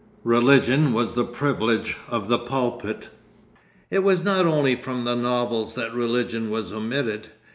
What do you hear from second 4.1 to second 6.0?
not only from the novels that